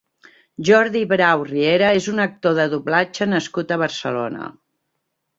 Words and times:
Jordi 0.67 1.01
Brau 1.09 1.43
Riera 1.49 1.91
és 1.97 2.07
un 2.13 2.23
actor 2.23 2.55
de 2.59 2.65
doblatge 2.71 3.27
nascut 3.33 3.75
a 3.75 3.77
Barcelona. 3.83 4.49